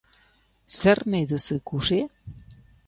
[0.77, 2.03] Zer nahi duzu ikusi?